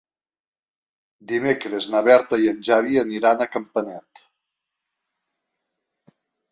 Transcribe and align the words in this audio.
Dimecres 1.31 1.89
na 1.97 2.01
Berta 2.09 2.41
i 2.45 2.49
en 2.55 2.65
Xavi 2.71 2.99
aniran 3.05 3.45
a 3.45 3.51
Campanet. 3.59 4.27